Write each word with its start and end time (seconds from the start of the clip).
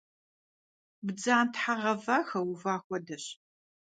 Бдзантхьэ 1.05 1.73
гъэва 1.81 2.17
хэува 2.29 2.75
хуэдэщ. 2.83 3.25